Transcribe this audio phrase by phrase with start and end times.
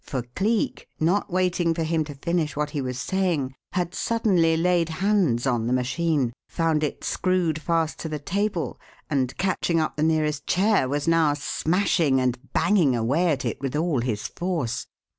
[0.03, 4.89] For Cleek, not waiting for him to finish what he was saying, had suddenly laid
[4.89, 8.79] hands on the machine, found it screwed fast to the table
[9.11, 13.75] and, catching up the nearest chair, was now smashing and banging away at it with
[13.75, 14.87] all his force.